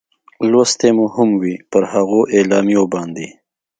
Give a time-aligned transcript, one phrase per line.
[0.51, 3.27] لوستې مو هم وې، پر هغو اعلامیو باندې.